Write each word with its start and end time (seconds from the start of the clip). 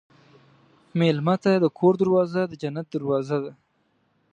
مېلمه 0.99 1.35
ته 1.43 1.51
د 1.63 1.65
کور 1.77 1.93
دروازه 2.01 2.41
د 2.47 2.53
جنت 2.61 2.85
دروازه 2.95 3.37
ده. 3.43 3.53